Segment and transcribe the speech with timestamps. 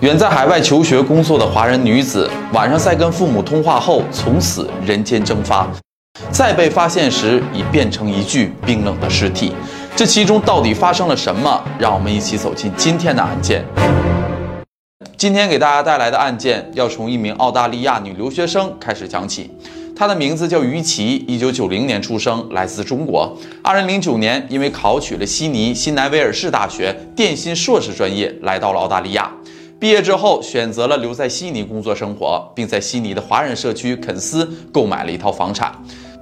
[0.00, 5.68] 远在海外求学工作的华人女子，晚上在跟父母通话后，从此人间蒸发，
[6.32, 9.52] 再被发现时已变成一具冰冷的尸体。
[9.94, 11.62] 这其中到底发生了什么？
[11.78, 13.62] 让我们一起走进今天的案件。
[15.18, 19.50] 今天给大家带来的案件要从一名澳大利亚女留学生开始讲起。
[19.94, 23.36] 她的名字叫于琦，一九九零年出生，来自中国。
[23.62, 29.30] 二零零九年，因为考取了悉尼新南威尔士大学电信硕士专业，来到了澳大利亚。
[29.80, 35.72] 毕业之后，选择了留在悉尼工作生活，并在悉尼的华人社区肯斯购买了一套房产。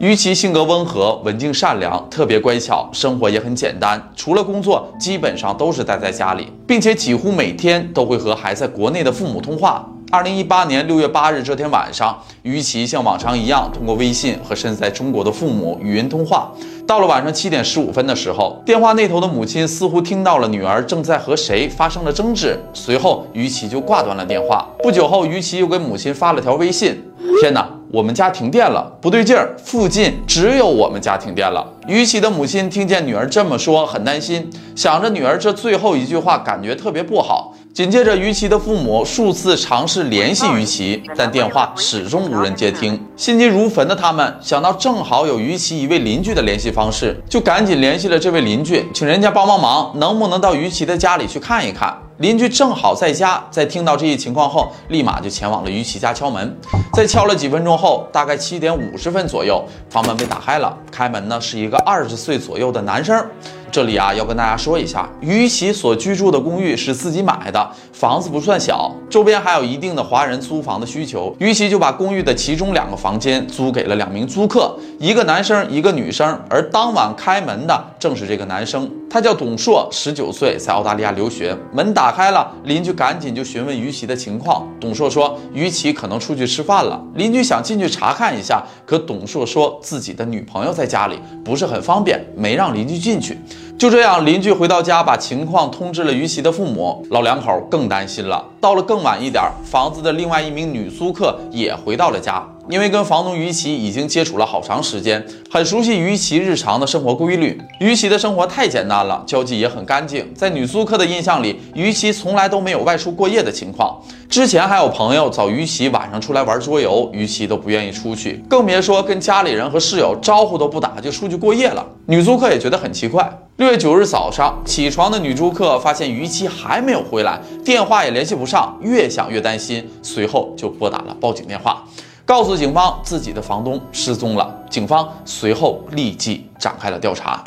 [0.00, 4.02] 于其性格温和、文静、善良，特别乖巧，生活也很简单。
[4.16, 9.86] 除了工作，基本上都是待在家里，并且几乎每天都会和还在国内的父母通话。
[10.12, 16.52] 二零一八年六月八日这天晚上，于其像往常一样通过微信和身在中国的父母语音通话。
[16.86, 24.68] 到了晚上七点十五分的时候，电话那头的母亲似乎听到了女儿正在和谁发生了争执，随后于琦就挂断了电话。
[24.82, 27.02] 不久后，于琦又给母亲发了条微信
[27.40, 37.54] ：“天哪，我们家停电了，不对劲儿，附近只有我们家停电了。”于琦的母亲听见女儿这么说，很担心，想着女儿这最后一句话感觉特别不好。
[37.74, 43.02] 紧接着，于琦的父母数次尝试联系于琦，但电话始终无人接听。
[43.16, 51.96] 心急如焚的他们想到正好有于琦一位邻居的联系方式，就赶紧联系了这位邻居，请人家帮帮忙，能不能到于琦的家里去看一看？
[52.18, 56.54] 邻居正好在家，在听到这一情况后，立马就前往了于琦家敲门。
[56.92, 60.76] 在敲了几分钟后，大概七点五十分左右，房门被打开了。
[60.90, 63.26] 开门呢是一个二十岁左右的男生。
[63.72, 67.70] 这里啊，要跟大家说一下，于其所居住的公寓是自己买的，
[68.02, 71.32] 房子不算小，周边还有一定的华人租房的需求。
[71.38, 76.36] 于琦就把公寓的其中两个房间租给了两名租客，一个男生，一个女生。
[76.50, 81.56] 而当晚开门的正是这个男生，他叫董硕，十九岁，在澳大利亚留学。
[81.72, 84.66] 门打开了，邻居赶紧就询问于琦的情况。
[84.80, 87.00] 董硕说，于琦可能出去吃饭了。
[87.14, 93.38] 邻居想进去查看一下，可董硕说自己的女朋友在家里，不是很方便，没让邻居进去。
[93.78, 97.04] 就这样，邻居回到家，把情况通知了于琦的父母。
[97.10, 98.44] 老两口更担心了。
[98.60, 102.46] 到了更晚一点，房子的另外一名女租客也回到了家。
[102.70, 107.60] 因为跟房东于琦已经接触了好长时间，很熟悉于琦日常的生活规律。
[107.80, 110.32] 于琦的生活太简单了，交际也很干净。
[110.34, 114.00] 在女租客的印象里，于琦从来都没有外出过夜的情况。
[114.28, 121.86] 之前还有朋友找于琦晚上出来玩桌游，于琦都不愿意出去，更别说跟家里人和室友招呼都不打就出去过夜了。
[122.06, 123.30] 女租客也觉得很奇怪。
[123.56, 131.84] 六月九日早上起床的女租客发现于琦还没有回来，电话也联系不上，越想越担心，随后就拨打了报警电话。
[132.24, 137.42] 告诉警方自己的房东失踪了，警方随后立即展开了调查。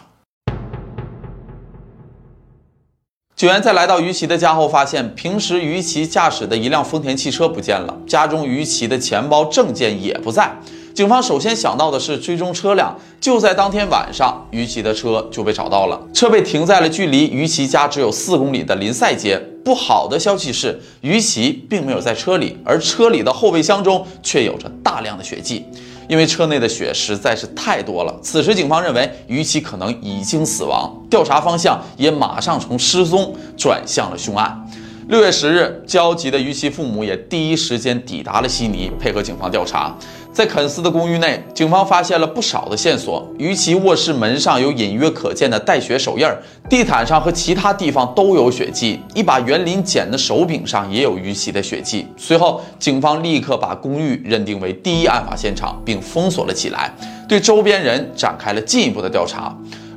[3.36, 10.58] 警员在来到于琦的家后，发现平时于琦驾驶的一辆丰田汽车不见了，家中于琦的钱包、证件也不在。
[10.94, 19.38] 警方首先想到的是追踪车辆，就在当天晚上，于琦的车就被找到了，车被停在了距离于琦家只有四公里的林赛街。
[19.66, 25.66] 不好的消息是，于琦并没有在车里，而车里的后备箱中却有着大量的血迹。
[26.08, 34.66] 因为车内的血实在是太多了，此时警方认为于琦可能已经死亡，调查方向也马上从失踪转向了凶案。
[35.08, 39.96] 六月十日，焦急的于琦父母也第一时间抵达了悉尼，配合警方调查。
[40.34, 43.24] 在肯斯的公寓内，警方发现了不少的线索。
[43.38, 52.08] 于其卧室门上有隐约可见的带血手印儿，地毯上和其他地方都有血迹，一把园林剪的手柄上也有于其的血迹。
[52.18, 56.92] 随后，警方立刻把公寓认定为第一案发现场，并封锁了起来，
[57.30, 59.56] 对周边人展开了进一步的调查。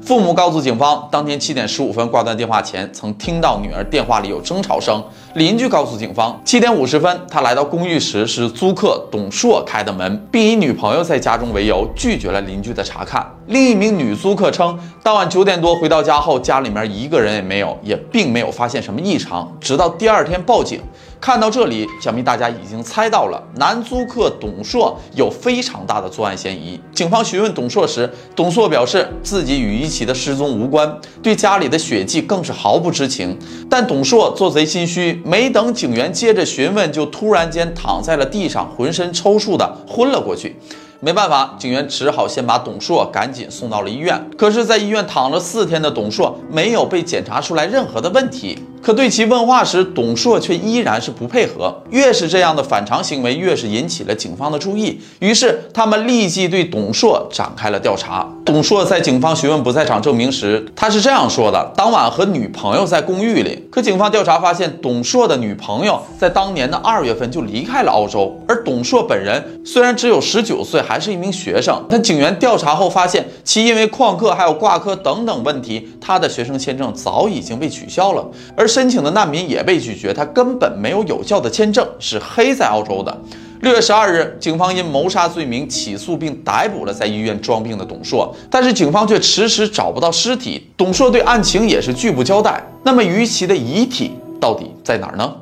[0.08, 5.04] 父母告诉警方，当天七点十五分挂断电话前，曾听到女儿电话里有争吵声。
[5.34, 13.24] 邻居告诉警方，七点五十分，他来到公寓时是租客董硕开的门，并以女朋友在家中为由拒绝了邻居的查看。
[13.46, 20.80] 另一名女租客称，当晚九点多回到家后，家里面一个人也没有，也并没有发现什么异常，直到第二天报警。
[21.20, 26.80] 看到这里，想必大家已经猜到了，男租客董硕有非常大的作案嫌疑。
[26.94, 33.36] 警方询问董硕时，董硕表示自己与一起的失踪无关，对家里的血迹更是毫不知情。
[33.68, 40.56] 但董硕做贼心虚，没等警员接着询问，就突然间躺在了地上，浑身抽搐的昏了过去。
[41.00, 44.20] 没办法，警员只好先把董硕赶紧送到了医院。
[44.36, 48.58] 可是，在医院躺了四天的董硕没有被检查出来任何的问题。
[48.82, 51.74] 可对其问话时，董硕却依然是不配合。
[51.90, 55.00] 越是这样的反常行为，越是引起了警方的注意。
[55.18, 58.28] 于是，他们立即对董硕展开了调查。
[58.44, 63.66] 董硕在警方询问不在场证明时，他是这样说的：当晚和女朋友在公寓里。
[63.70, 78.26] 可警方调查发现，董硕的女朋友在当年的二月份就离开了澳洲，而董硕本人虽然只有十九岁，还是一名学生，但警员调查后发现，其因为旷课还有挂科等等问题，他的学生签证早已经被取消了，
[78.56, 83.18] 而申请的难民也被拒绝，他根本没有有效的签证，是黑在澳洲的。
[83.62, 92.62] 六月十二日，警方因谋杀罪名起诉并逮捕了在医院装病的董硕，但是警方却迟迟找不到尸体，董硕对案情也是拒不交代。
[92.84, 95.34] 那么于琦的遗体到底在哪儿呢？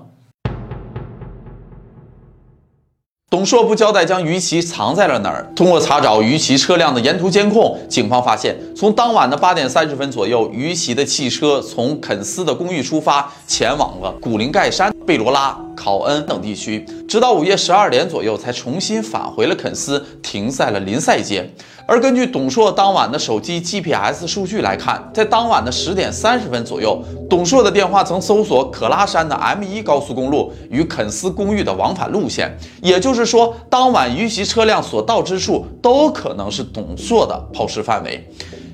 [3.29, 5.45] 董硕不交代将于琦藏在了哪儿。
[5.57, 15.57] 通过查找于琦车辆的沿途监控，警方发现，从当晚的八点三十分左右，于琦的汽车从肯斯的公寓出发，前往了古灵盖山、贝罗拉。
[15.77, 21.49] 考恩等地区，直到午夜十二点左右才重新返回了肯斯，停在了林赛街。
[21.87, 26.99] 而根据董硕当晚的手机 GPS 数据来看，在当晚的十点三十分左右，
[27.29, 32.51] 董硕的电话曾搜索可拉山的 M1 高速公路与肯斯公寓的往返路线。
[32.83, 38.27] 也就是说，当晚遇袭车辆所到之处都可能是董硕的抛尸范围。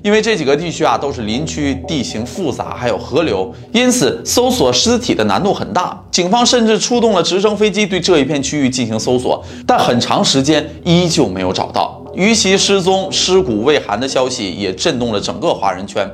[0.03, 5.97] 因为这几个地区啊都是林区，地形复杂，还有河流，因此搜索尸体的难度很大。
[6.11, 12.02] 警方甚至出动了直升飞机对这一片区域进行搜索，但很长时间依旧没有找到。
[12.15, 16.07] 于其失踪、尸骨未寒的消息也震动了整个华人圈。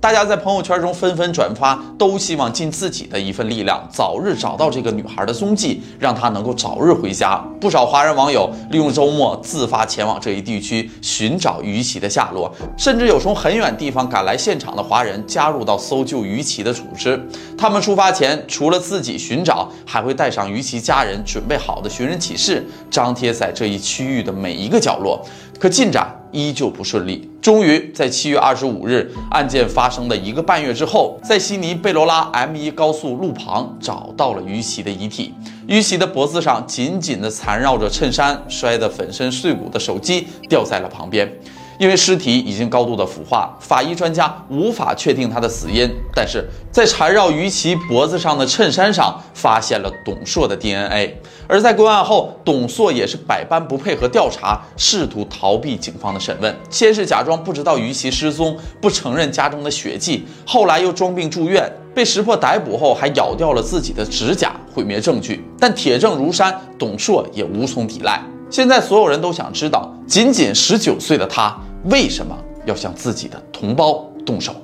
[0.00, 7.42] 大家在朋友圈中纷纷转发，都希望尽自己的一份力量，早日找到这个女孩的踪迹，让她能够早日回家。
[7.58, 17.18] 不少华人网友利用周末自发前往这一地区寻找于琦的下落，甚至有从很远地方赶来现场的华人加入到搜救于琦的组织。
[17.56, 25.24] 他们出发前，除了自己寻找，还会带上于琦家人准备好的寻人启事，张贴在这一区域的每一个角落。
[25.58, 27.30] 可进展依旧不顺利。
[27.40, 35.34] 终于在七月二十五日，案件发生的一个半月之后，在悉尼贝罗拉 M 一高速路旁找到了于琦的遗体。
[35.66, 41.30] 于琦的脖子上紧紧地缠绕着衬衫，摔得粉身碎骨的手机掉在了旁边。
[41.78, 45.90] 因为尸体已经高度的腐化，法医专家无法确定他的死因。
[46.14, 51.20] 但是在缠绕于其脖子上的衬衫上发现了董硕的 DNA。
[51.46, 56.54] 而在归案后，董硕也是百般不配合调查，试图逃避警方的审问。
[56.70, 65.44] 先是假装不知道于其失踪，不承认家中的血迹，后来又装病住院，被识破逮捕后还咬掉了自己的指甲，毁灭证据。
[65.58, 68.22] 但铁证如山，董硕也无从抵赖。
[68.54, 71.52] 现在所有人都想知道，仅仅十九岁的他
[71.86, 74.54] 为什么要向自己的同胞动手？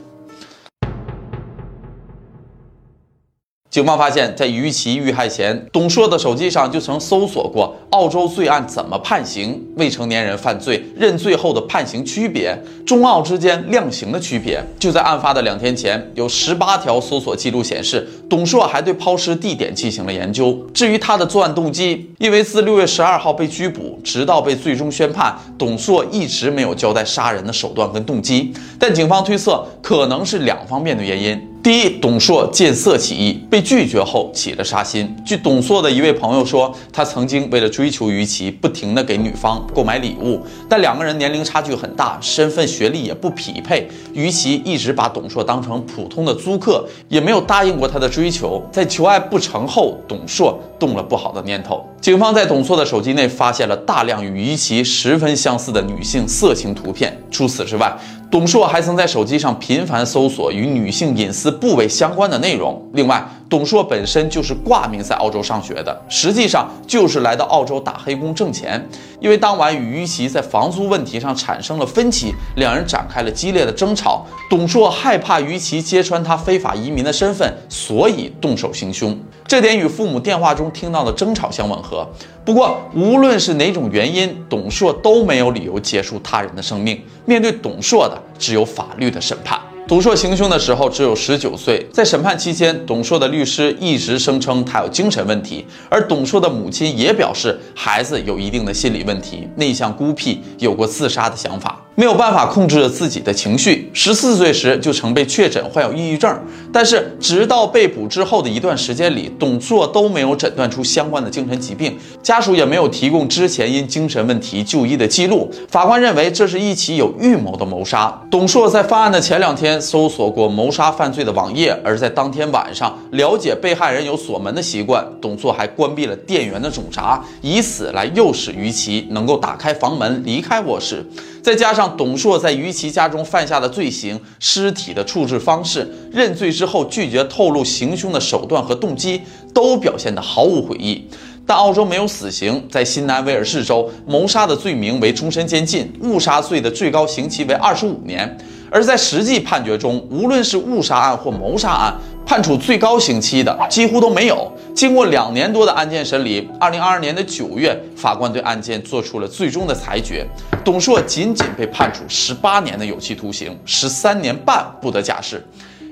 [3.71, 12.53] 警方发现，在于其遇害前，董硕的手机上就曾搜索过澳洲罪案怎么判刑、未成年人犯罪认罪后的判刑区别、
[12.85, 14.61] 中澳之间量刑的区别。
[14.81, 20.53] 就在案发的两天前，有十八条搜索记录显示，董硕还对抛尸地点进行了研究。
[20.75, 28.53] 至于他的作案动机，因为自六月十二号被拘捕，直到被最终宣判，董硕一直没有交代杀人的手段跟动机。
[28.81, 31.41] 但警方推测，可能是两方面的原因。
[31.71, 35.15] 第一，董硕见色起意，被拒绝后起了杀心。
[35.25, 43.89] 据董硕的一位朋友说，他曾经为了追求于琦，不停地给女方购买礼物，但两个人年龄差距很大，身份学历也不匹配。
[44.13, 48.61] 于琦一直把董硕当成普通的租客，也没有答应过他的追求。
[48.73, 51.87] 在求爱不成后，董硕动了不好的念头。
[52.01, 57.17] 警方在董硕的手机内发现了大量与于琦十分相似的女性色情图片。
[57.31, 57.97] 除此之外，
[58.31, 62.81] 董硕还曾在手机上频繁搜索与女性隐私部位相关的内容。
[62.93, 68.89] 另外，董硕本身就是挂名在澳洲上学的，实际上就是来到澳洲打黑工挣钱。
[69.19, 74.25] 因为当晚与于琦在房租问题上产生了分歧，两人展开了激烈的争吵。
[74.49, 79.19] 董硕害怕于琦揭穿他非法移民的身份，所以动手行凶。
[79.49, 82.09] 这点与父母电话中听到的争吵相吻合。
[82.45, 87.03] 不过，无论是哪种原因，董硕都没有理由结束他人的生命。
[87.27, 89.59] 面对董硕的，只有法律的审判。
[89.91, 101.85] 董硕行凶的时候只有十九岁，在审判期间，董硕的律师一直声称他有精神问题，而董硕的母亲也表示孩子有一定的心理问题，内向孤僻，有过自杀的想法。
[102.01, 106.35] 没有办法控制自己的情绪，十四岁时就曾被确诊患有抑郁症。
[106.73, 115.51] 但是直到被捕之后的一段时间里，董硕都没有诊断出相关的精神疾病，家属也没有提供之前因精神问题就医的记录。
[115.69, 118.19] 法官认为这是一起有预谋的谋杀。
[118.31, 131.05] 董硕在犯案的前两天搜索过谋杀犯罪的网页，而在当天晚上了解被害人有锁门的习惯，董硕还关闭了电源的总闸，以此来诱使于其能够打开房门离开卧室。
[131.43, 139.21] 再加上董硕在于其家中犯下的罪行、尸体的处置方式、认罪之后拒绝透露行凶的手段和动机，
[139.53, 141.07] 都表现得毫无悔意。
[141.47, 148.39] 但澳洲没有死刑，在新南威尔士州，谋杀的罪名为终身监禁，误杀罪的最高刑期为二十五年。
[148.71, 151.93] 而在实际判决中，无论是误杀案或谋杀案，
[152.31, 154.49] 判处最高刑期的几乎都没有。
[154.73, 160.25] 经过两年多的案件审理，二零二二年的九月，法官对案件做出了最终的裁决，
[160.65, 165.45] 董硕仅仅被判处十八年的有期徒刑，十三年半不得假释。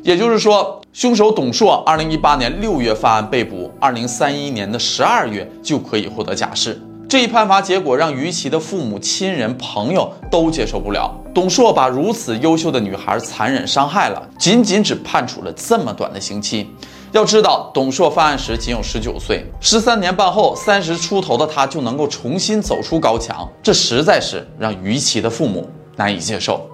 [0.05, 6.81] 也就是说，凶手董硕二零一八年六月犯案被捕，二零三一年的十二月就可以获得假释。
[7.09, 11.11] 这一判罚结果让于琦的父母亲人朋友都接受不了。
[11.35, 16.69] 董硕把如此优秀的女孩残忍伤害了，仅仅只判处了这么短的刑期。
[17.13, 26.69] 要知道，董硕犯案时仅有十九岁，十三年半后，三十出头的他就能够重新走出高墙，这实在是让于琦的父母难以接受。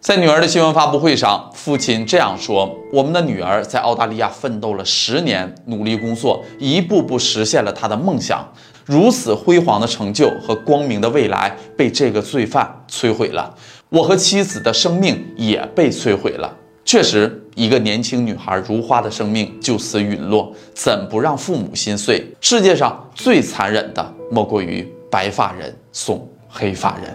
[0.00, 8.48] 在女儿的新闻发布会上，父亲这样说：“我们的女儿在澳大利亚奋斗了十年，努力工作，一步步实现了她的梦想。
[8.86, 13.52] 如此辉煌的成就和光明的未来被这个罪犯摧毁了，
[13.90, 16.56] 我和妻子的生命也被摧毁了。
[16.84, 22.24] 确实，一个年轻女孩如花的生命就此陨落，怎不让父母心碎？
[22.40, 27.14] 世界上最残忍的，莫过于白发人送黑发人。”